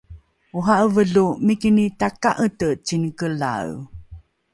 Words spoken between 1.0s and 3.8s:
lo mikini taka’ete cinekelae